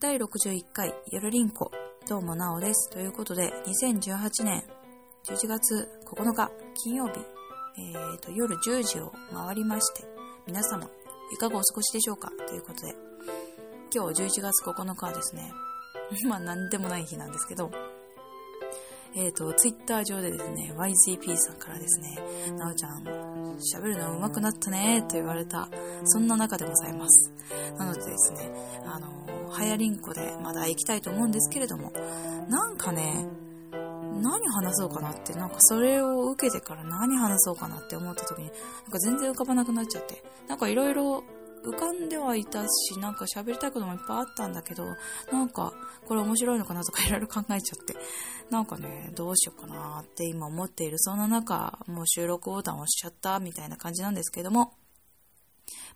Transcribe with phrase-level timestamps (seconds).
[0.00, 1.70] 第61回ゆるりんこ、
[2.08, 2.88] どうもなおです。
[2.88, 4.64] ということで、2018年
[5.26, 6.50] 11月9日
[6.82, 7.20] 金曜日、
[7.78, 10.04] えーと、夜10時を回りまして、
[10.46, 10.88] 皆様、
[11.30, 12.30] いかがお過ごしでしょうか？
[12.48, 12.94] ということで、
[13.94, 15.52] 今日11月9日はですね、
[16.26, 17.70] まあ何でもない日なんですけど、
[19.14, 22.16] えっ、ー、と、ツイッター上でですね、YZP さんからですね、
[22.56, 23.02] なおちゃん、
[23.58, 25.68] 喋るの上手くなったねと言われた、
[26.04, 27.32] そんな中でございます。
[27.76, 28.50] なのでですね、
[28.86, 31.92] あの、はやりんこでまだ行きたいと思うんですけれども、
[32.48, 33.26] なんかね、
[34.22, 38.54] 何話そうかなって、なんかそれを受けてから何話そうかなって思った時に、なん
[38.92, 41.24] か全然浮かばなくなっちゃって、なんかいろいろ
[41.64, 44.84] 浮かんではいたし、なんか喋りたいこともいっぱいあったんだけど、
[45.30, 45.72] なんか、
[46.06, 47.94] これ面白いのかなとかいろいろ考えちゃって、
[48.50, 54.72] なんかね、どうしようかなって今思っている、そんな中、もう収録ボタン押しちゃったみたいな感じなんですけども、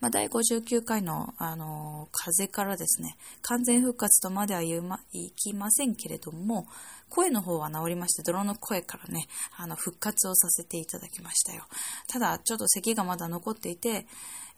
[0.00, 6.66] まあ、第59回の、あの、風からですね、完全復活とまでは言ま、いきませんけれども、
[7.08, 9.26] 声の方は治りまして、泥の声からね、
[9.56, 11.64] あの、復活をさせていただきましたよ。
[12.08, 14.06] ただ、ちょっと咳がまだ残っていて、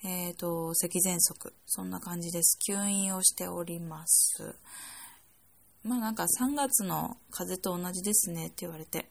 [0.04, 2.58] えっ、ー、と、咳喘息、そんな感じです。
[2.68, 4.56] 吸引をしております。
[5.82, 9.08] まあなんか3月の風と同じですねって言われて、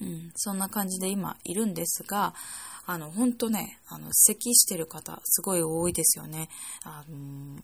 [0.00, 2.34] うん、そんな感じで今いるんですが、
[2.86, 6.48] あの、ほんとね、あの、咳してる方、すごい多いですよね。
[6.84, 7.60] あの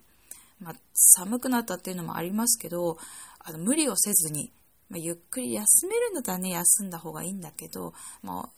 [0.60, 2.96] まあ、寒くなったっていうのもありますけど、
[3.38, 4.52] あの無理をせずに、
[4.88, 8.50] まあ、ゆっくり休めるんだったらね、休んだ方がいいんだけど、まあ、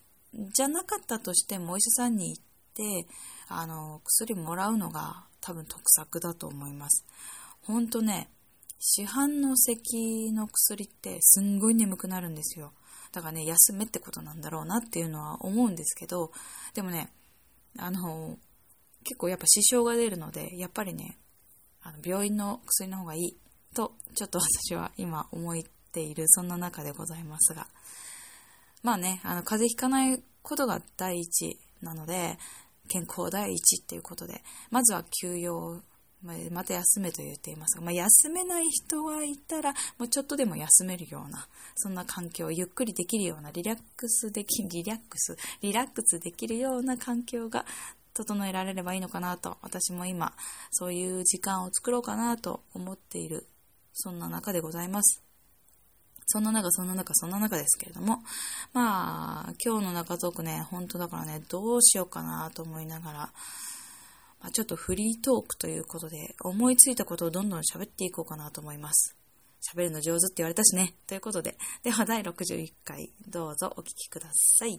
[0.54, 2.42] じゃなかったとしてもお医者さんに行っ
[2.74, 3.08] て、
[3.48, 7.04] あの、薬もらうのが多分得策だと思います。
[7.62, 8.28] ほんとね、
[8.78, 12.72] 市販の咳の薬ってすんごい眠くなるんですよ。
[13.16, 16.32] だからね、休めってことなんだろうなっていうのは思うんですけど、
[16.74, 17.08] でもね、
[17.78, 18.36] あの、
[19.04, 21.16] 結構やっぱ支障が出るので、やっぱりね、
[21.82, 23.38] あの病院の薬の方がいい
[23.74, 27.68] と、ちょっと私は今思っている、そんな中でございますが。
[28.82, 32.36] まあね、あの、風邪ひかないことが第一なので、
[32.90, 35.80] 健康第一っていうことで、まずは休養、
[36.26, 47.64] ままた休めと言っていますが、まあ、休めない人がいたら、もうちょっとでも休めるような、そんな環境、ゆっくりできるような、リラックスでき、リラックス、リラックスできるような環境が
[48.14, 50.32] 整えられればいいのかなと、私も今、
[50.70, 53.46] そういう時間を作ろうかなと思っている、
[53.92, 55.22] そんな中でございます。
[56.28, 58.18] そんな中、そんな中、そんな中ですけれども、
[58.72, 63.32] まあ、今日の中トークね、本当だからね、どうしようかなと思いながら、
[64.50, 69.16] ちょっとフリートークということで、思いついたことをどんどん喋っていこうかなと思います。
[69.74, 70.94] 喋るの上手って言われたしね。
[71.06, 74.78] ということで、では第61回、どうぞお聴きください。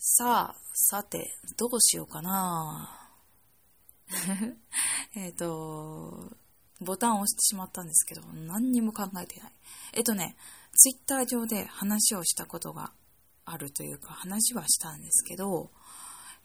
[0.00, 3.12] さあ、さて、どうしようかな
[5.14, 6.36] えっと、
[6.80, 9.52] ボタンを押してしまったんですけど、何にも考えてない。
[9.94, 10.36] えっとね、
[10.74, 12.92] ツイッター上で話をしたことが
[13.44, 15.70] あるというか、話はしたんですけど、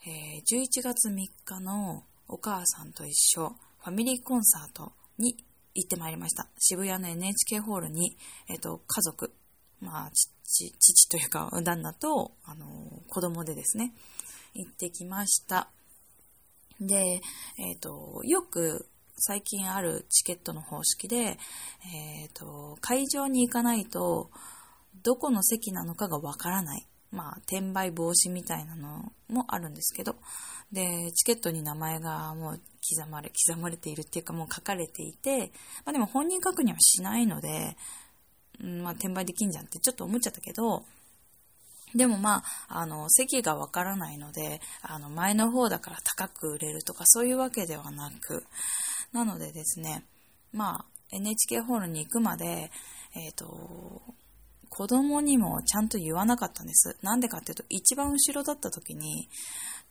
[0.05, 1.13] えー、11月3
[1.45, 5.35] 日のお母さんと一緒、ファミリーコンサートに
[5.75, 6.47] 行ってまいりました。
[6.57, 8.17] 渋谷の NHK ホールに、
[8.49, 9.33] えっ、と、家族、
[9.81, 12.65] まあ、父、というか、旦那と、あの、
[13.07, 13.93] 子供でですね、
[14.53, 15.69] 行ってきました。
[16.79, 17.21] で、
[17.57, 18.87] えっ、と、よく
[19.17, 24.29] 最近あるチケットの方式で、えっ、ー、と、会場に行かないと、
[25.03, 26.87] どこの席なのかがわからない。
[27.11, 30.15] まあ、転売防止みたいなのもあるんですけど、
[30.71, 32.61] で、チケットに名前がもう
[32.97, 35.51] 刻まれ、刻まれているっていうかもう書かれていて、
[35.85, 37.77] まあでも本人確認はしないので、
[38.63, 40.83] うん、まあ、転売できんじゃんってちょっと思っちゃったけど、
[41.95, 48.43] でもまあ、あの、席がわからないので、あの、前の方だから高く売れるとかそういうわけではなく、
[49.13, 50.03] なのでですね、
[50.51, 52.71] まあ、NHK ホールに行くまで、
[53.15, 54.01] えっ、ー、と、
[54.69, 56.97] 子供にもちゃんと言わなかったんです。
[57.03, 59.29] なんでかっていうと、一番後ろだった時に、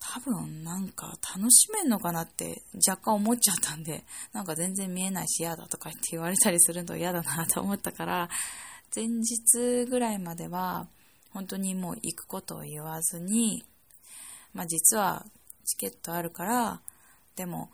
[0.01, 4.03] 多分なんか楽しめんのかなって若干思っちゃったんで、
[4.33, 8.29] なんか全然見えないし嫌だとか言って言われたりするの嫌だなと思ったから、
[8.95, 10.89] 前日ぐらいまでは
[11.31, 13.65] 本当にもう行くことを言わずに、
[14.53, 15.25] まあ実は
[15.65, 16.81] チケットあるから、
[17.37, 17.71] でも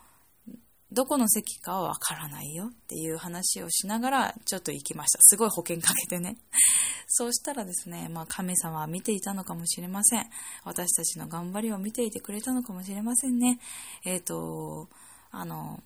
[0.90, 5.18] どこの席かはわからないよっていう話をしながらちょっと行きました。
[5.20, 6.38] すごい保険かけてね。
[7.08, 10.30] そうしたらですね、まあ神様は見ていたのかもしれません。
[10.64, 13.60] 私たちの頑張りを見ていてくれたのかもしれませんね。
[14.04, 14.88] えっ、ー、と、
[15.30, 15.82] あの、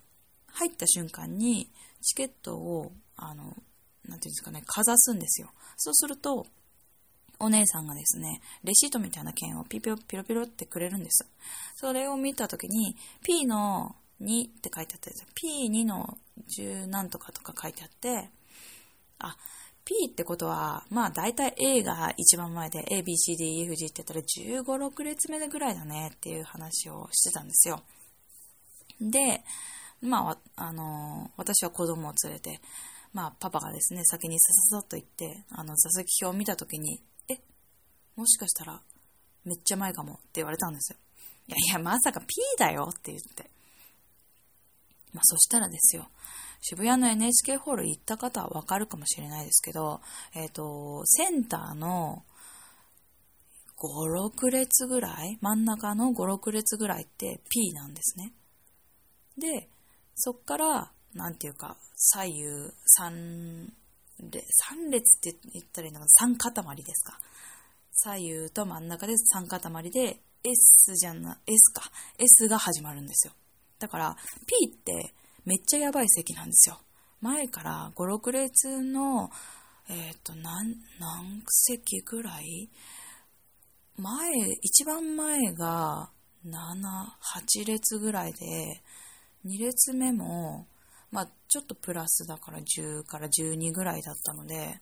[0.47, 1.69] 入った瞬間に
[2.01, 3.55] チケットを、あの、なんてい
[4.07, 5.51] うんですかね、かざすんですよ。
[5.77, 6.47] そうすると、
[7.39, 11.27] お姉さんがですね、レシートみたいな券をピピロピロピロってくれるんです。
[11.75, 15.27] それを見たときに、P の2って書いてあったんですよ。
[15.69, 16.17] P2 の
[16.57, 18.29] 10何とかとか書いてあって、
[19.19, 19.37] あ、
[19.85, 27.81] P ってことは、まあ大体 A が一番前で A, B, C, D, E, F, G って言ったら15、6列目ぐらいだねっていう話をしてたんですよ。
[29.01, 29.43] で、
[30.01, 30.37] まあ、
[30.67, 32.59] あの私は子供を連れて、
[33.13, 36.99] まあ、パパがですね、先にさささっと行って、あの、座席表を見たときに、
[37.29, 37.35] え、
[38.15, 38.81] もしかしたら、
[39.45, 40.97] めっちゃ前かもって言われたんですよ。
[41.47, 42.27] いやいや、まさか P
[42.57, 43.49] だよって言って。
[45.23, 46.09] そしたらですよ、
[46.61, 50.01] 渋谷の NHK ホール行った方はわかるかもしれないですけど、
[50.33, 52.23] えっ、ー、と、センターの
[53.77, 58.31] 5、6列ぐらい、真ん中の5、6列ぐらいって P なんですね。
[59.37, 59.67] で、
[60.15, 62.43] そっから、なんていうか、左右
[62.99, 63.69] 3
[64.19, 67.19] 列、3列って言ったらいいのかな、3塊ですか。
[67.91, 71.91] 左右と真ん中で3塊で、S じゃな、S か。
[72.17, 73.33] S が始まるんですよ。
[73.83, 74.15] だから、
[74.47, 75.13] P って
[75.43, 76.79] めっちゃやばい席なんですよ。
[77.19, 79.29] 前から5、6列の、
[79.89, 82.69] えっ、ー、と、何、何席ぐらい？
[83.97, 84.31] 前、
[84.61, 86.09] 一番前が
[86.45, 88.81] 7、8列ぐらいで、
[89.45, 90.65] 2列目も、
[91.11, 94.79] まあ、ちょっとプラスだから10から12ぐらいだったので、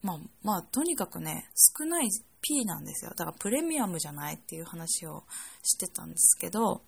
[0.00, 2.08] まあ、まあ、とにかくね、少ない
[2.40, 3.10] P なんですよ。
[3.10, 5.24] だからプレミアムじゃないっていう話を
[5.62, 6.80] してたんですけど、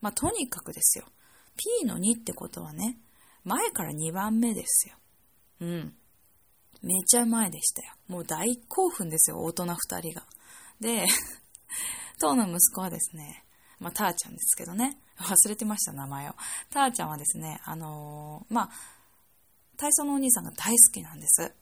[0.00, 1.04] まあ、とにかくですよ。
[1.80, 2.98] P の2ってことはね、
[3.44, 4.94] 前から2番目ですよ。
[5.60, 5.94] うん。
[6.82, 7.92] めちゃ前でしたよ。
[8.08, 10.26] もう大興奮ですよ、大人2人が。
[10.80, 11.06] で、
[12.18, 13.44] 当の息子はですね、
[13.78, 16.34] まあ、たーちゃんですけどね、忘れてました、名前を。
[16.70, 18.70] たーちゃんはですね、あのー、まあ、
[19.76, 21.54] 体操のお兄さんが大好きなんです。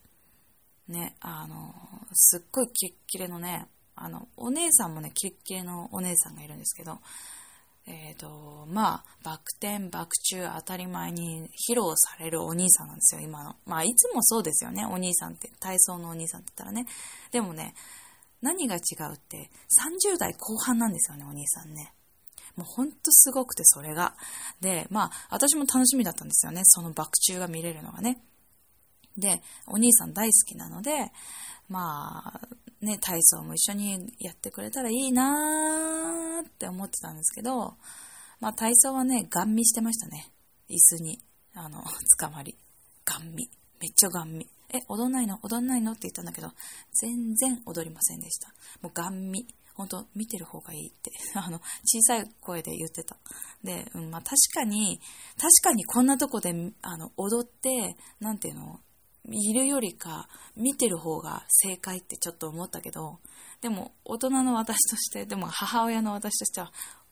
[0.87, 6.99] ね、あのー、すっごいキレッキレのね、あの、お姉さんもね、キレッキレのお姉さんがいるんですけど、
[7.89, 13.55] えっ、ー、と、まあ、バク転、バク宙当たり前に披露されるお兄さんなんですよ、今の。
[13.65, 15.51] まあ、いつもそうですよね、お兄さんって。
[15.59, 16.87] 体操のお兄さんって言ったらね。
[17.31, 17.73] でもね、
[18.41, 18.79] 何が違
[19.11, 19.49] うって、
[20.07, 21.91] 30代後半なんですよね、お兄さんね。
[22.55, 24.15] もうほんとすごくて、それが。
[24.61, 28.21] で、まあ、私も楽しみだったんですよね、そのバク宙が見れるのがね。
[29.19, 31.11] で、お兄さん大好きなので、
[31.67, 32.41] まあ、
[32.81, 37.75] ね、体操も一緒にやってくれたらいいなーって思ってたんですけど、
[38.39, 40.31] まあ体操はね、ガン見してましたね。
[40.69, 41.19] 椅子に、
[41.53, 41.83] あの、
[42.17, 42.55] 捕まり。
[43.03, 43.49] ガン見。
[43.81, 44.47] めっちゃガン見。
[44.71, 45.39] え、踊んないの？
[45.41, 45.91] 踊んないの？
[45.93, 46.51] って言ったんだけど、
[46.93, 48.49] 全然踊りませんでした。
[48.81, 49.45] もうガン見。
[49.73, 53.17] 本当見てる方がいいって、 あの、小さい声で言ってた。
[53.63, 54.99] で、うん、まあ確かに、
[55.37, 58.79] 確かにこんなとこで、あの、踊って、なんていうの、
[59.27, 63.19] いるよりか見てる方が正解ってちょっと思ったけど
[63.61, 66.71] でも大人の私としてでも母親の私としては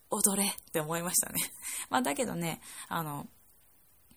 [0.09, 1.35] 踊れって思いましたね。
[1.89, 3.27] まあだけどねあの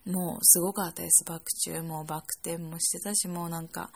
[0.05, 1.25] もうすごかったです。
[1.25, 3.91] バク宙もバク転もしてたしもうなんか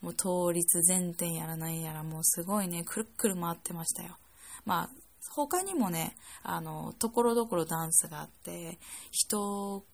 [0.00, 4.16] もう倒立前転やらないやらもうすごいねくるくる回ってましたよ。
[4.64, 4.90] まあ
[5.34, 8.78] 他にもねあのところどころダンスがあって
[9.10, 9.84] 人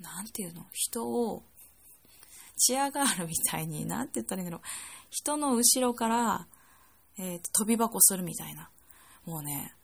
[0.00, 0.66] なんていうの？
[0.72, 1.44] 人を
[2.56, 4.66] チアガールみたいに、なんて言ったらいいんだろう。
[5.10, 6.46] 人の後ろから、
[7.18, 8.70] えー、飛び箱するみたいな。
[9.24, 9.74] もうね、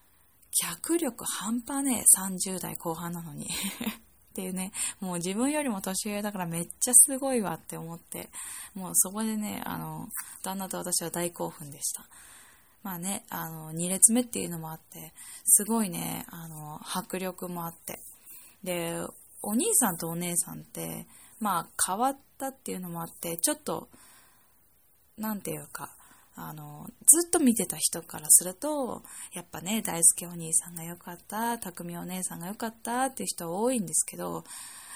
[0.50, 3.48] 脚力半端ねえ、30代後半なのに。
[4.32, 8.30] っていうね、もう自分よりも年上だからめっちゃすごいわって思って、
[8.74, 10.08] もうそこでね、あの、
[10.42, 12.06] 旦那と私は大興奮でした。
[12.82, 15.12] まあね、あの、2列目っていうのもあって、
[15.44, 18.00] すごいね、あの、迫力もあって。
[18.64, 18.96] で、
[19.42, 21.06] お兄さんとお姉さんって、
[21.40, 23.88] まあ変わったっていうのもあってちょっと
[25.18, 25.90] 何て言うか
[26.34, 29.02] あのずっと見てた人からすると
[29.34, 34.44] やっぱね大輔お兄さんが良かった匠お姉さんが良かったっていう人多いんですけど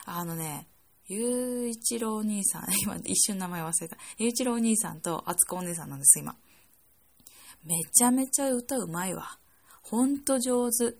[0.06, 0.66] あのね
[1.08, 3.96] ゆういちろうお兄さん 今一瞬名前忘れた。
[4.18, 6.36] ゆういちろうお兄さんとあつこお姉さんなんです今。
[7.64, 9.38] めちゃめちゃ歌うまいわ。
[9.82, 10.96] ほんと上手。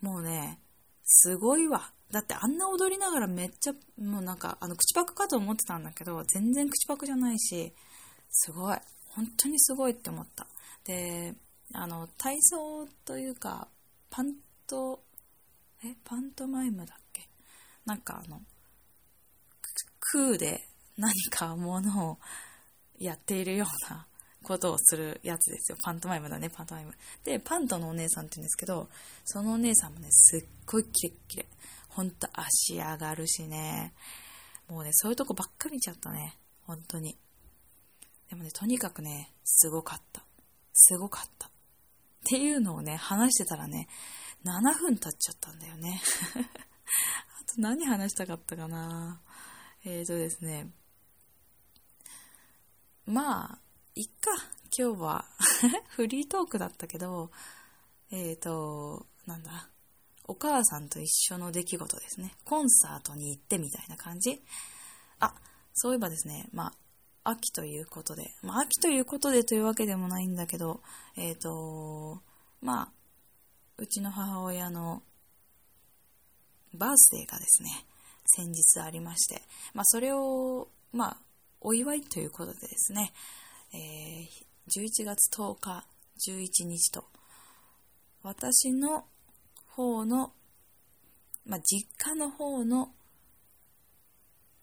[0.00, 0.60] もうね
[1.04, 1.92] すごいわ。
[2.14, 7.72] だってあんな踊りながらめっちゃ、もうなんか、あの、口パクかと思ってたんだけど、全然口パクじゃないし、
[8.30, 8.78] すごい。
[9.08, 10.46] 本当にすごいって思った。
[10.84, 11.34] で、
[11.72, 13.66] あの、体操というか、
[14.10, 14.34] パン
[14.68, 15.02] ト、
[15.84, 17.28] え、パントマイムだっけ？
[17.84, 18.40] なんかあの、
[20.12, 22.18] 空で何かものを
[22.98, 24.06] やっているような
[24.42, 25.78] ことをするやつですよ。
[25.82, 26.92] パントマイムだね、パントマイム。
[27.24, 28.88] で、パントのお姉さんって言うんですけど、
[29.24, 31.46] そのお姉さんもね、すっごいキレッキレ。
[31.94, 33.94] ほんと足上がるしね。
[34.68, 36.36] もうね、そういうとこばっかり見ちゃったね。
[36.66, 37.16] 本当に。
[38.28, 40.24] でもね、とにかくね、すごかった。
[40.72, 41.46] すごかった。
[41.46, 41.50] っ
[42.26, 43.86] ていうのをね、話してたらね、
[44.44, 46.02] 7分経っちゃったんだよね。
[47.40, 49.22] あと何話したかったかな
[49.84, 50.72] えーとですね、
[53.06, 53.58] まあ、
[53.94, 54.32] いっか、
[54.76, 55.24] 今日は
[55.90, 57.30] フリートークだったけど、
[58.10, 59.70] えーと、なんだ、
[60.26, 62.32] お母さんと一緒の出来事ですね。
[62.44, 64.42] コンサートに行ってみたいな感じ。
[65.20, 65.34] あ、
[65.74, 66.68] そういえばですね、ま
[67.24, 70.80] あ、秋ということで、まあ、秋ということでというわけでもないんだけど、
[71.16, 72.22] えっ、ー、と、
[72.62, 72.88] まあ、
[73.76, 75.02] うちの母親の
[76.72, 77.70] バースデーがですね、
[78.26, 79.42] 先日ありまして、
[79.74, 81.16] まあ、それを、まあ、
[81.60, 83.12] お祝いということでですね、
[83.72, 85.84] えー、11月10日、
[86.30, 87.04] 11日と、
[88.22, 89.04] 私の
[89.76, 90.32] 方の、
[91.46, 92.90] まあ、実家の方の、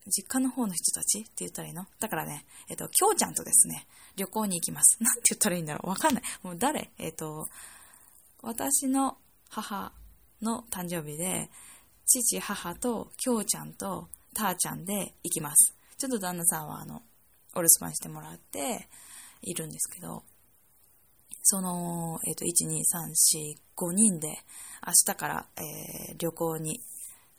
[0.07, 1.85] 実家の方の人たちって言ったらいいの？
[1.99, 4.97] だからね、えっ、と、きょうちゃんとですね、旅行に行きます。
[5.03, 5.89] なんて言ったらいいんだろう？
[5.89, 6.23] わかんない。
[6.41, 6.89] もう誰？
[6.97, 7.47] えっ、と、
[8.41, 9.17] 私の
[9.49, 9.91] 母
[10.41, 11.51] の誕生日で、
[12.05, 15.75] 父、母と、きょうちゃんと、たーちゃんで行きます。
[15.97, 17.03] ちょっと旦那さんは、あの、
[17.53, 18.87] お留守番してもらって、
[19.41, 20.23] いるんですけど、
[21.43, 24.29] その、えっ、ー、と、1、2、3、4、5人で、
[24.85, 26.81] 明日から、えー、旅行に、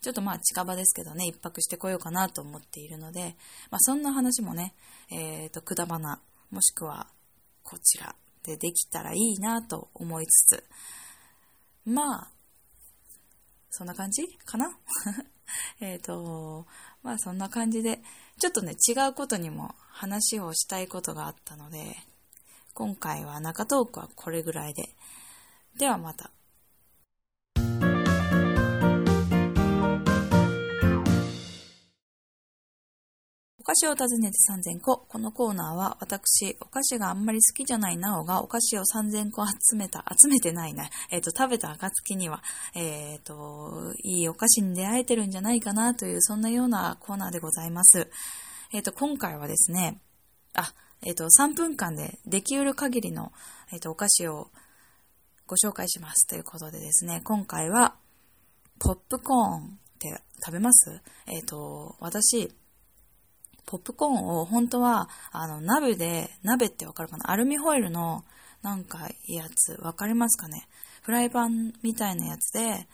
[0.01, 3.35] ちょっとまあ近場ですけどね、一泊してこようかなと思っているので、
[3.71, 4.73] まあそんな話もね、
[5.09, 7.07] えっ、ー、と、くだばな、もしくは、
[7.63, 10.63] こちらでできたらいいなと思いつつ、
[11.85, 12.31] まあ、
[13.69, 14.77] そんな感じかな？
[15.79, 16.65] えっと、
[17.01, 18.01] まあそんな感じで、
[18.39, 21.95] ちょっとね、違うことにも話をしたいことがあったので、
[22.73, 24.89] 今回は中トークはこれぐらいで。
[25.77, 26.31] ではまた。
[33.59, 35.05] お菓子を訪ねて3000個。
[35.07, 40.89] このコーナーは私、お菓子があんまり好きじゃないなおがお菓子を3000個集めた、集めてないな。
[41.11, 42.41] えっ、ー、と、食べた暁には、
[42.75, 48.09] えっ、ー、と、いいお菓子に出会えてるんじゃないかなという、そんなようなコーナーでございます。
[48.73, 50.01] えっ、ー、と、今回はですね、
[50.55, 50.73] あ、
[51.05, 53.31] えっ、と、3分間でできうる限りの、
[53.71, 54.49] えっ、と、お菓子を
[55.45, 57.95] ご紹介しますということでですね、今回は、
[58.79, 59.69] ポップコーンっ
[59.99, 61.01] て食べます？
[61.27, 62.53] えっ、と、私、
[63.65, 67.31] ポップコーンを本当は、あの、鍋で、鍋ってわかるかな？
[67.31, 68.23] アルミホイルの、
[68.61, 70.67] なんか、やつ、わかりますかね？
[71.01, 72.87] フライパンみたいなやつで、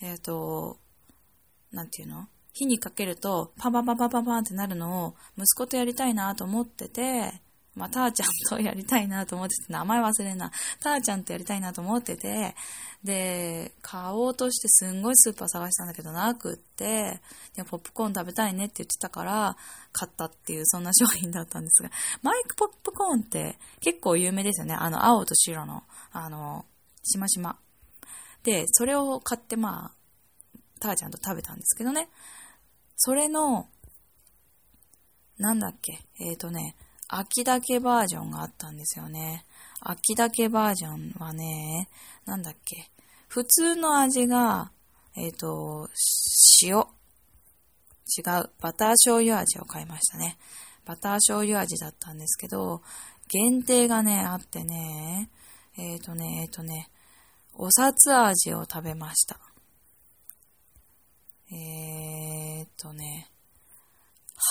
[0.00, 0.78] えっ、ー、と、
[1.72, 2.28] なんていうの？
[2.56, 7.42] 火にかけると、パパパパパパンってなるのを、息子とやりたいなと思ってて、
[7.74, 10.50] まあ、たーちゃんとやりたいなと思ってて、名前忘れんな。
[10.80, 12.54] たーちゃんとやりたいなと思ってて、
[13.04, 17.20] で、買おうとしてすんごいスーパー探したんだけどなくって、
[17.54, 19.58] でポップコーン食べたいねって言ってたから、
[19.92, 21.90] 買ったっていうそんな商品だったんですが、
[22.22, 24.72] マイクポップコーンって結構有名ですよね。
[24.72, 25.82] あの、青と白の、
[26.12, 26.64] あの、
[27.02, 27.58] しましま。
[28.44, 32.08] で、それを買ってまあ、たーちゃんと食べたんですけどね。
[32.96, 33.68] それの、
[35.38, 36.76] なんだっけ、えっ、ー、とね、
[37.08, 39.44] 秋だけバージョンがあったんですよね。
[39.80, 41.88] 秋だけバージョンはね、
[42.24, 42.90] なんだっけ？
[43.28, 44.72] 普通の味が、
[45.14, 45.88] えっ、ー、と、
[46.62, 46.78] 塩。
[46.78, 48.50] 違う。
[48.60, 50.38] バター醤油味を買いましたね。
[50.84, 52.82] バター醤油味だったんですけど、
[53.28, 55.30] 限定がね、あってね、
[55.76, 56.90] えっ、ー、とね、えっ、ー、とね、
[57.54, 59.38] お札味を食べました。
[61.52, 63.28] えーっとね、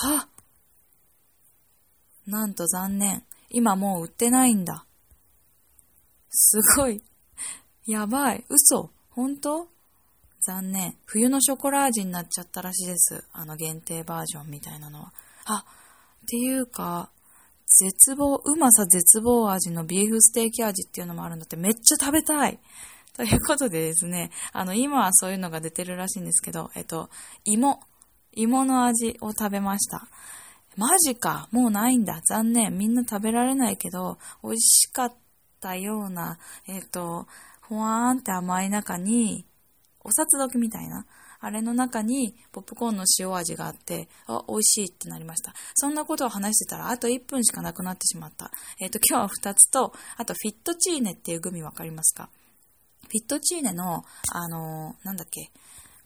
[0.04, 0.28] は
[2.26, 3.24] なんと残念。
[3.50, 4.86] 今もう売ってないんだ。
[6.30, 7.02] すごい。
[7.86, 8.44] やばい。
[8.50, 9.68] 嘘本当？
[10.42, 10.96] 残念。
[11.06, 13.24] 冬のショコラ味になっちゃったらしいです。
[13.32, 15.14] あの限定バージョンみたいなのは。
[15.46, 15.66] あ、
[16.24, 17.10] っていうか、
[17.68, 22.60] 絶望、うまさ絶望味のビーフステーキ味っていうのもあるんだってめっちゃ食べたい。
[23.16, 27.10] ということでですね、あの、今はそういうのが出てるらしいんですけど、えっと、
[27.46, 27.80] 芋、
[28.34, 30.08] 芋の味を食べました。
[30.76, 31.48] マジか。
[31.52, 32.20] もうないんだ。
[32.28, 32.78] 残念。
[32.78, 35.14] みんな食べられないけど、美味しかっ
[35.62, 37.28] たような、えっ、と、
[37.62, 39.46] ほわーんって甘い中に、
[40.04, 41.06] お札時みたいな。
[41.40, 45.54] あれの中にポップコーンの塩味があって、あ、美味しいってなりました。
[45.76, 48.52] そんなことを話してたら、あと1分しかなくなってしまった。
[48.80, 52.30] えっ、ー、と、今日は2つと、あとフィットチーネっていうグミわかりますか？
[53.08, 55.52] フィットチーネの、あのー、なんだっけ、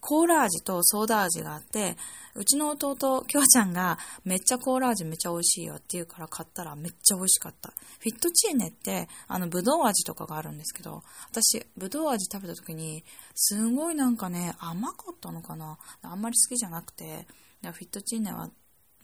[0.02, 1.98] コーラ味とソーダ味があって、
[2.36, 7.74] うちの弟、きょうちゃんがめっちゃコーラ味めっちゃ美味しいよって言うから買ったらめっちゃ美味しかった。
[8.00, 13.04] フィットチーネって、あの、ぶどう味とかがあるんですけど、私、ぶどう味食べた時に、
[13.36, 17.28] すごいなんかね、甘かったのかなあんまり好きじゃなくて、
[17.62, 18.50] フィットチーネは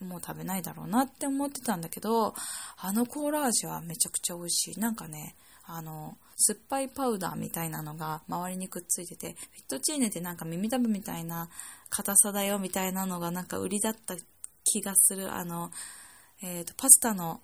[0.00, 2.34] もう食べないだろうなって思ってたんだけど、
[2.78, 4.80] あのコーラ味はめちゃくちゃ美味しい。
[4.80, 5.34] なんかね、
[5.66, 11.48] あの、酸っぱいパウダーみたいなのが周りにくっついてて、フィットチーネってなんか耳たぶみたいな
[11.88, 14.14] 硬さだよみたいなのがなんか売りだった
[14.64, 15.32] 気がする。
[15.34, 15.70] あの、
[16.42, 17.40] えっ、ー、と、パスタの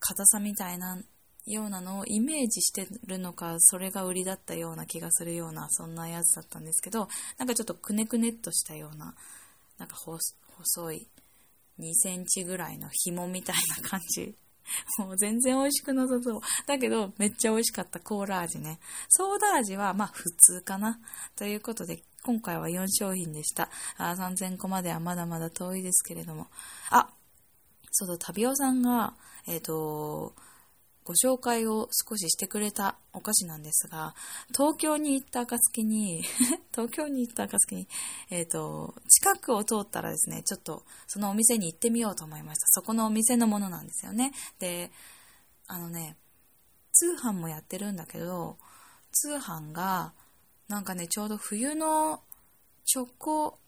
[0.00, 1.00] 硬さみたいな
[1.46, 7.08] ようなのをイメージしてるのか、それが売りだったような気がするような、そんなやつだったんですけど、
[7.38, 9.14] なんかちょっとくねくねっとしたような、
[9.78, 11.08] なんか細い
[11.78, 14.34] 2センチぐらいの紐みたいな感じ。
[14.98, 16.40] もう全然美味しくなさそう。
[16.66, 18.78] だけど、めっちゃ美味しかったコーラ味ね。
[19.08, 20.98] ソーダ味は、まあ普通かな。
[21.36, 23.70] ということで、今回は4商品でした。
[23.96, 26.48] あ3000個まではまだまだ遠いですけれども。
[26.90, 27.10] あ
[27.92, 29.14] そうだ、タビオさんが、
[29.46, 30.34] えっ、ー、と、
[31.04, 34.14] ご紹介を少ししてくれたお菓子なんですが、
[34.48, 36.22] 東京に行った暁に
[36.72, 37.88] 東京に行った暁に、
[38.28, 42.66] えっ、ー、と、近くを通ったらですね、ちょっとそのお店に行ってみようと思いました。
[42.68, 44.32] そこのお店のものなんですよね。
[44.58, 44.92] で、
[45.66, 46.16] あのね、
[46.92, 48.58] 通販もやってるんだけど、
[49.12, 50.12] 通販が、
[50.68, 52.22] なんかね、ちょうど冬の
[52.84, 53.58] チョコ、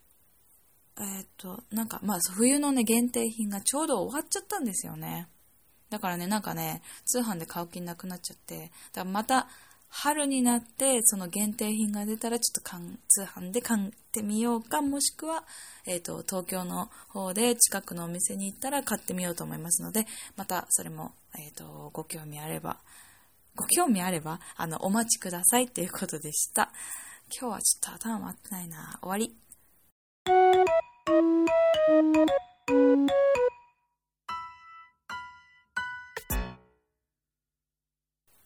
[0.98, 5.28] えっ、ー、と、なんか、まあ、冬のね、限定品がちょうど終わっちゃったんですよね。
[5.92, 9.46] だからね、なんかね、通販で買う気なくなっちゃって、だからまた
[9.90, 15.44] 春になってその限定品が出たらちょっとかん通販で買ってみようか、もしくは、
[15.84, 22.78] えっ、ー、と、東京の方で近くのお店に行ったら買ってみようと思いますので、またそれも、えっ、ー、と、ご興味あれば、
[23.54, 26.72] ご興味あれば、あの、お待ちくださいということでした。
[27.38, 28.98] 今日はちょっと頭回ってないな。
[29.02, 29.36] 終わり。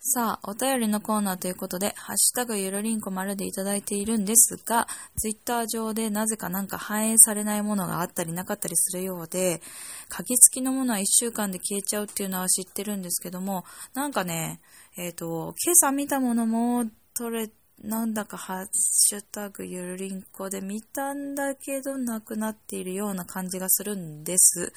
[0.08, 4.86] さあ、お便りのコーナーということで、ハッシュタグゆるりんこ丸でいただいているんですが、
[5.16, 9.60] ツイッター上でなぜかなんか反映されないものがあったりなかったりするようで、
[10.08, 14.60] 鍵付きのものは1週間で消えちゃうっていうのは知ってるんですけども、なんかね、
[14.96, 17.50] えっ、ー、と、今朝見たものも取れ、
[17.82, 24.72] なんだかハッシュタグゆるりんこで見たんだけど、なくなっているような感じがするんです。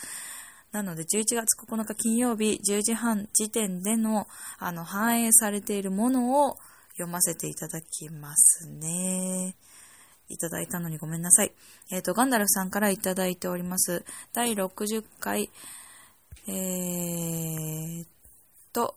[0.72, 4.28] なので、11月9日金曜日10時半時点での、
[4.60, 6.58] あの、反映されているものを
[6.94, 9.56] 読ませていただきますね。
[10.28, 11.52] いただいたのにごめんなさい。
[11.92, 14.06] えっ、ー、と、ガンダルフさんからいただいております。
[14.32, 15.50] 第60回、
[16.48, 18.06] えー、
[18.72, 18.96] と、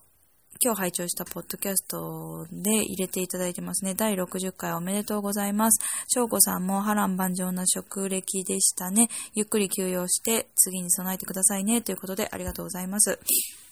[0.61, 3.95] 今日拝聴したポッドキャストで入れていただいてますね。
[3.95, 5.83] 第60回おめでとうございます。
[6.07, 9.09] 翔子さんも波乱万丈な職歴でしたね。
[9.33, 11.81] ゆっくり休養して次に備えてくださいね。
[11.81, 13.19] ということでありがとうございます。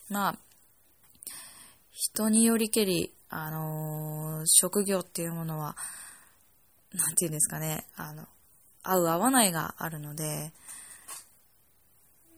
[0.10, 0.36] まあ、
[1.92, 5.76] 人によりけり、あのー、職業っていうものは、
[6.94, 8.28] なんて言うんですかね、あの、
[8.84, 10.52] 合う合わないがあるので、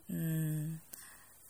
[0.09, 0.81] うーん、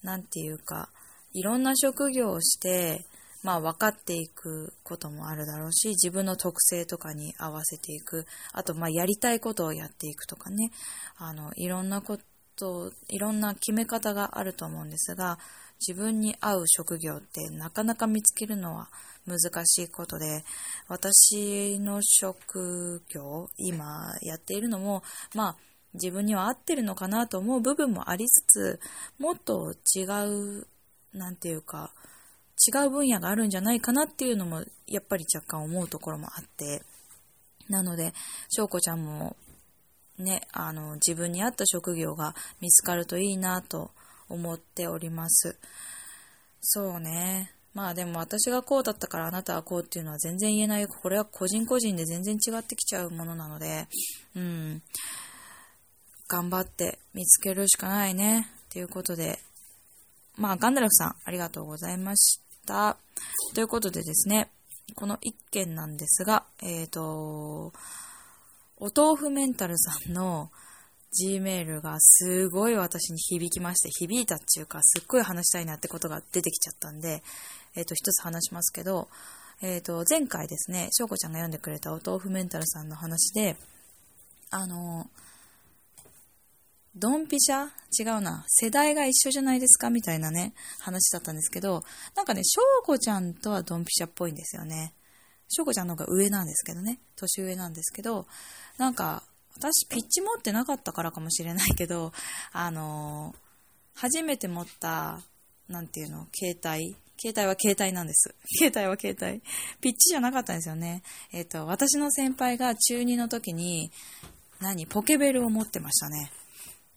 [0.03, 0.89] なんていうか、
[1.33, 3.05] いろんな職業をして、
[3.43, 8.25] まあ分かっていくこともあるだろうし、自分の特性とかに合わせていく。
[8.53, 10.71] あと、まあやりたいことをやっていくとかね。
[11.17, 12.17] あの、いろんなこ
[12.55, 15.39] と、いろんな決め方があると思うんですが、
[15.85, 18.87] 自分に合う職業ってなかなか見つけるのは
[19.25, 20.43] 難しいことで、
[20.87, 25.03] 私の職業、今やっているのも、
[25.35, 25.55] まあ、
[25.93, 28.79] 自分には合ってるのかなと思う部分もありつつ、
[29.19, 30.03] もっと違
[30.61, 30.67] う
[31.13, 31.91] なんていうか、
[32.67, 36.83] 違う分野があるんじゃないかなっていうのも、やっぱり若干思うところもあって、
[37.69, 38.13] なので、
[38.49, 39.35] 翔子ちゃんも、
[40.17, 43.91] ね、あの、自分に合った職業が見つかるといいなと
[44.29, 45.57] 思っております。
[46.61, 47.51] そうね。
[47.73, 50.87] まあでも私がこうだったからあなたはこうっていうのは全然言えない。
[50.87, 53.87] これは個人個人で全然違ってきちゃうものなので、
[54.35, 54.81] うん。
[56.27, 58.47] 頑張って見つけるしかないね。
[58.71, 59.39] ということで、
[60.35, 62.97] まあ、ガンダルフさん、ありがとうございました。
[63.53, 64.49] ということでですね、
[64.95, 67.73] この一件なんですが、えっ、ー、と、
[68.77, 70.49] お豆腐メンタルさんの
[71.11, 77.23] G メールがすごい私に響きまして、響いたっていうか、すっごい話したいなってことが出てきちゃったんで、
[77.75, 79.09] えっ、ー、と、一つ話しますけど、
[79.61, 83.55] えっ、ー、と、前回ですね、翔子ちゃんが読んでくれたお豆腐メンタルさんの話で、
[84.49, 85.07] あの
[86.95, 87.69] ドンピシャ？
[87.99, 88.45] 違うな。
[88.47, 89.89] 世代が一緒じゃないですか？
[89.89, 91.83] みたいなね、話だったんですけど、
[92.15, 94.93] なんかね、翔子ちゃんとはドンピシャっぽいんですよね。
[95.49, 96.99] 翔子ちゃんの方が上なんですけどね。
[97.15, 98.27] 年上なんですけど、
[98.77, 99.23] なんか、
[99.55, 102.11] 私ピッチ持ってなかったからかもしれないけど、
[102.51, 105.19] あのー、初めて持った、
[105.69, 106.95] なんていうの、携帯？
[107.19, 108.35] 携帯は携帯なんです。
[108.57, 109.41] 携帯は携帯。
[109.79, 111.03] ピッチじゃなかったんですよね。
[111.31, 113.91] えっ、ー、と、私の先輩が中2の時に、
[114.59, 114.87] 何？
[114.87, 116.31] ポケベルを持ってましたね。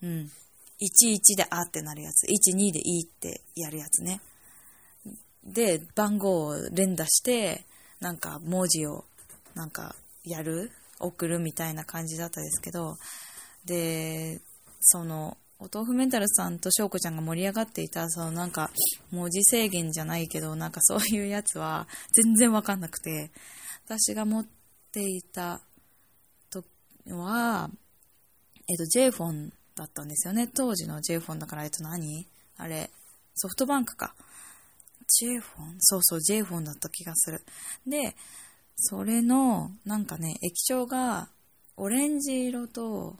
[0.01, 0.31] うん。
[0.79, 4.21] 11であってなるやつ、12でいいってやるやつね。
[5.43, 7.65] で、番号を連打して、
[7.99, 9.05] なんか文字を、
[9.55, 10.71] なんかやる？
[10.99, 12.97] 送るみたいな感じだったですけど、
[13.65, 14.41] で、
[14.79, 18.69] その、お豆腐メンタルさんと翔子ちゃんが盛り上がっていた、そのなんか、
[19.11, 23.31] 文字制限じゃないけど、なんかそういうやつは全然わかんなくて、
[23.85, 24.45] 私が持っ
[24.91, 25.61] ていた
[26.49, 26.65] 時
[27.09, 27.69] は、
[28.69, 30.47] えっ、と、J フォンだったんですよね。
[30.47, 32.27] 当時の J フォンだから、えっと何？
[32.57, 32.89] あれ、
[33.35, 34.13] ソフトバンクか。
[35.21, 35.75] J フォン？
[35.79, 37.41] そうそう、J フォンだった気がする。
[37.87, 38.15] で、
[38.75, 41.29] それの、なんかね、液晶が、
[41.77, 43.17] オレンジ色と、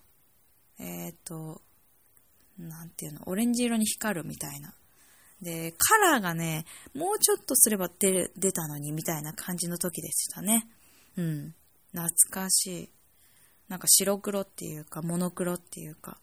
[0.79, 1.61] えっ、ー、と、
[2.57, 4.73] なんていうの、オレンジ色に光るみたいな。
[5.41, 6.65] で、カラーがね、
[6.95, 10.67] もうちょっとすれば出る出たのにみたいな感じの時でしたね。
[11.15, 11.53] うん。
[11.91, 12.89] 懐かしい。
[13.69, 16.17] なんか白黒っていうか、モノクロっていうか、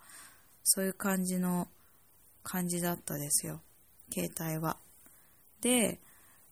[0.62, 1.68] そういう感じの
[2.42, 3.60] 感じだったですよ。
[4.12, 4.76] 携帯は。
[5.60, 5.98] で、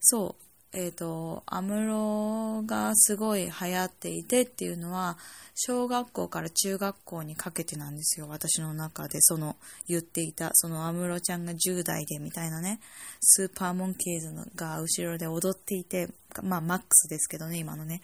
[0.01, 0.43] そう、
[0.75, 5.19] えっ、ー、と、アムロがすごい流行っていてっていうのは、
[5.55, 8.27] 小学校から中学校にかけてなんですよ。
[8.29, 12.81] 私の中で、その、言っていた、そのアムロちゃんが10代でみたいなね、
[13.21, 16.09] スーパーモンキーズが後ろで踊っていて、
[16.43, 18.01] まあ、マックスですけどね、今のね。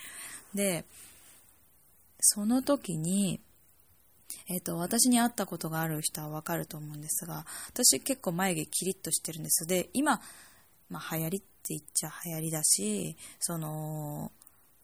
[0.55, 0.85] で、
[2.21, 3.41] その時に、
[4.49, 9.67] えっ、ー、と、私に会ったことがある人はわかると思うんですが、私結構眉毛キリッとしてるんです。
[9.67, 10.21] で、今、
[10.91, 14.33] まあ、流行りって言っちゃ流行りだし、その、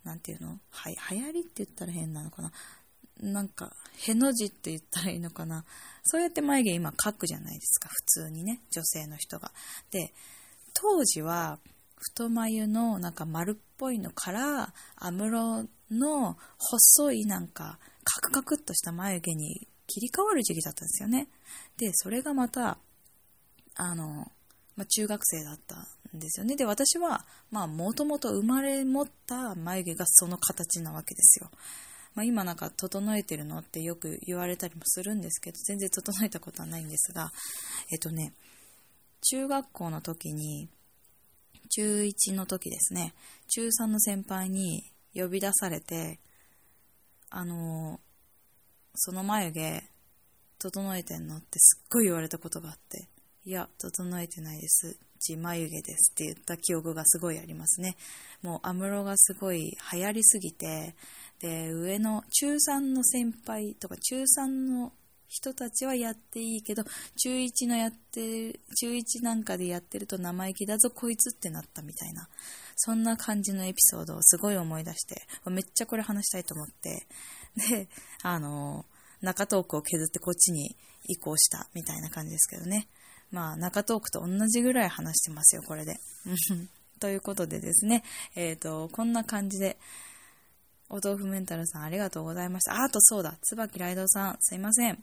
[0.04, 0.58] なんていうの？
[0.70, 2.52] は流行りって言ったら変なのかな？
[3.20, 3.72] なんか、
[4.06, 5.64] への字って言ったらいいのかな？
[6.04, 9.50] そうやって眉毛今描くじゃないですか、普通にね、女性の人が。
[9.90, 10.12] で、
[10.74, 11.58] 当時は、
[12.10, 21.28] 太眉のなんか丸っぽいのから、安室の細いなんか、カクカクっとした眉毛に切り替わる時期だったんですよね。
[21.78, 22.78] で、それがまた、
[23.76, 24.30] あの、
[24.76, 25.76] まあ、中学生だった
[26.16, 26.56] んですよね。
[26.56, 31.50] で、私は、まあ、もともと生まれ持った眉毛がその形なわけですよ。
[32.14, 37.32] まあ、今なんか整えてるのってよく言われたりもするんですけど、全然整えたことはないんですが、
[37.90, 38.32] えっとね、
[39.30, 40.68] 中学校の時に、
[41.76, 43.14] 中1の時ですね、
[43.48, 46.20] 中3の先輩に呼び出されて、
[47.30, 47.98] あの、
[48.94, 49.84] その眉毛、
[50.60, 53.08] 整えてんのってすっごい言われたことがあって、
[53.44, 54.96] いや、整えてないです。
[55.18, 57.96] ち眉毛ですって言った記憶がすごいありますね。
[58.42, 60.94] もう安室がすごい流行りすぎて、
[61.40, 64.92] で、上の中3の先輩とか中3の
[65.28, 66.84] 人たちはやっていいけど、
[67.16, 72.28] 中1のやってる、中1なんかでやってると生意気だぞこいつってなったみたいな、
[72.76, 77.06] そんな感じのエピソードをすごい思い出して、めっちゃこれ話したいと思って、
[77.56, 77.88] で、
[78.22, 78.84] あの、
[79.22, 82.88] 中トークを削ってこっちに移行したみたいな感じですけどね。
[83.30, 85.96] まあ、中トークと同じぐらい話してますよ、これで。
[87.00, 89.78] ということでですね、えっ、ー、と、こんな感じで、
[90.88, 92.74] お豆腐メンタルさんありがとうございました。
[92.74, 95.02] あ、あとそうだ、椿ライドさん、すいません。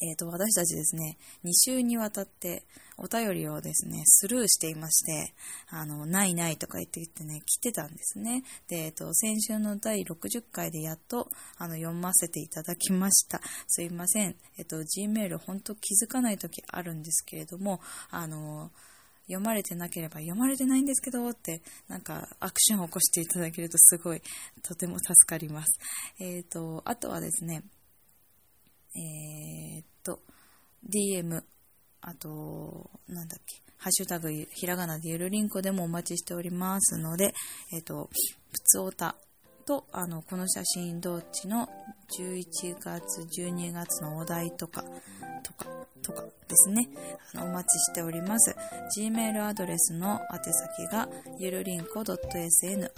[0.00, 2.62] えっ、ー、と、私たちですね、2週にわたって
[2.96, 5.34] お便りをですね、スルーしていまして、
[5.70, 8.44] あの、ないないとか言って言ってね、来てたんですね。
[8.68, 13.40] で、えっ、ー、と、先週の第60回でやっと、あの、読ませていただきました。
[13.66, 14.36] すいません。
[14.56, 18.70] えっ、ー、と、Gmail 本当気づかない時あるんですけれども、あの、
[19.28, 24.22] 読まれてなければ読まれてないんですけどってなんかアクションを起こしていただけるとすごい
[24.62, 25.78] とても助かります。
[26.18, 27.62] えっ、ー、と、あとはですね、
[28.96, 30.20] えー、っと、
[30.88, 31.42] DM、
[32.00, 37.34] あと、なんだっけ、ハッシュタグ、ひらがなでゆるりんこでもお待ちしておりますので、
[37.72, 38.08] えっと、
[38.50, 39.16] 普通おた
[39.68, 41.68] と、あの、この写真どっちの
[42.18, 44.82] 11月、12月のお題とか、
[45.42, 45.66] とか、
[46.02, 46.88] とかですね、
[47.34, 48.56] あのお待ちしております。
[48.98, 50.40] Gmail アドレスの宛
[50.78, 51.06] 先が、
[51.38, 52.88] ゆるりんこ .sn.gmail.com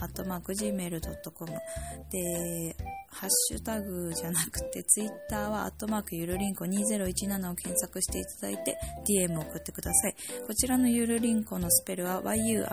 [2.09, 2.75] で、
[3.13, 10.15] ハッシュタグじゃなくて、ツイッターは、アットマークゆるりんこ2017を検索していただいて、DM を送ってください。
[10.47, 12.71] こちらのゆるりんこのスペルは、yrurinco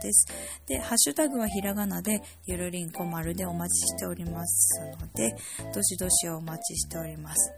[0.00, 0.26] です。
[0.66, 5.34] で、ハッシュタグはひらがなで、ゆるりんこ丸でお待ちしておりますので、
[5.74, 7.52] どしどしお待ちしております。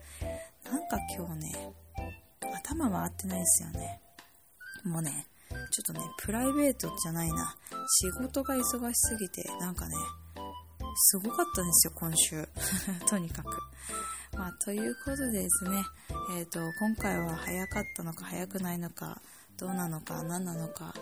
[0.64, 1.72] なんか今日ね、
[2.55, 4.01] 頭回ってないですよね。
[4.85, 7.57] もうね、ちょっとね、プライベートじゃないな。
[7.87, 9.94] 仕事が忙しすぎて、なんかね、
[10.96, 12.48] すごかったんですよ、今週。
[13.07, 13.48] とにかく。
[14.37, 15.83] まあ、ということでですね、
[16.37, 19.20] えっ、ー、と、今回は早かったのか早くないのか、
[19.59, 20.94] どうなのか何なのか、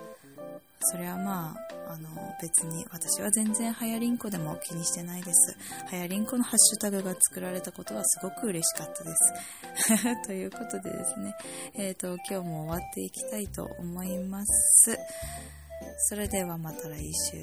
[0.83, 1.55] それはま
[1.89, 2.09] あ、あの、
[2.41, 5.57] 別に私は全然はやりんこでも気にしてないです。
[5.87, 10.25] はやりんこのハッシュタグが作られたことはすごく嬉しかったです。
[10.27, 11.35] ということでですね、
[11.75, 14.99] えっ、ー、と、今日も終わっていきたいと思います。
[16.09, 17.37] それではまた来週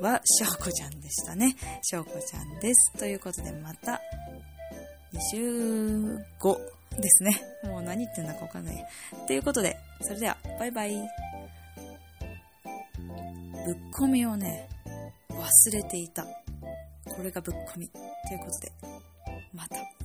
[0.00, 1.54] は、しょうこちゃんでしたね。
[1.82, 2.92] しょうこちゃんです。
[2.98, 4.00] ということでまた、
[5.12, 6.58] 2週後
[6.98, 7.40] ですね。
[7.64, 8.86] もう何言ってんだかわかんない。
[9.26, 10.94] ということで、それでは、バイバイ。
[13.64, 14.68] ぶっ込みをね、
[15.30, 16.24] 忘れていた。
[16.24, 17.88] これがぶっ込み。
[17.88, 18.72] ということで、
[19.54, 20.03] また。